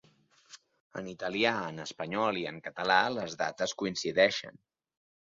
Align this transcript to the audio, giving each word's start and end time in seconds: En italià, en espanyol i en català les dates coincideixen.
En 1.01 1.09
italià, 1.11 1.51
en 1.75 1.85
espanyol 1.85 2.41
i 2.45 2.49
en 2.55 2.59
català 2.71 2.99
les 3.21 3.39
dates 3.45 3.81
coincideixen. 3.83 4.63